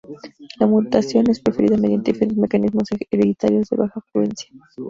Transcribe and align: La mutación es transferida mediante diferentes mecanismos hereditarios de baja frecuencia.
La 0.59 0.65
mutación 0.65 1.29
es 1.29 1.43
transferida 1.43 1.77
mediante 1.77 2.11
diferentes 2.11 2.35
mecanismos 2.39 2.87
hereditarios 3.11 3.69
de 3.69 3.77
baja 3.77 4.01
frecuencia. 4.01 4.49